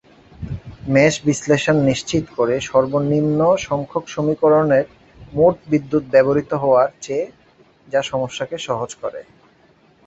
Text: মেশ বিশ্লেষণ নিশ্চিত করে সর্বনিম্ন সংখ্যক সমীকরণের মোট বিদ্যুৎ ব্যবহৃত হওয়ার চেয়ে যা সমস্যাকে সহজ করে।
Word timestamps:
মেশ 0.87 1.13
বিশ্লেষণ 1.25 1.77
নিশ্চিত 1.89 2.25
করে 2.37 2.55
সর্বনিম্ন 2.69 3.39
সংখ্যক 3.67 4.03
সমীকরণের 4.07 4.85
মোট 5.33 5.55
বিদ্যুৎ 5.71 6.03
ব্যবহৃত 6.13 6.51
হওয়ার 6.63 6.89
চেয়ে 7.01 7.25
যা 7.87 8.01
সমস্যাকে 8.11 8.57
সহজ 8.67 8.91
করে। 9.01 9.21